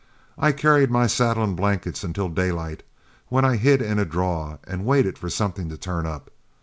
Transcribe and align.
I 0.35 0.51
carried 0.51 0.89
my 0.89 1.05
saddle 1.05 1.43
and 1.43 1.55
blankets 1.55 2.03
until 2.03 2.27
daylight, 2.27 2.81
when 3.27 3.45
I 3.45 3.57
hid 3.57 3.83
in 3.83 3.99
a 3.99 4.03
draw 4.03 4.57
and 4.63 4.83
waited 4.83 5.15
for 5.15 5.29
something 5.29 5.69
to 5.69 5.77
turn 5.77 6.07
up. 6.07 6.31